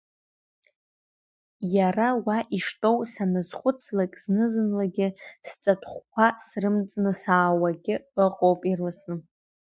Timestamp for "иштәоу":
2.57-2.97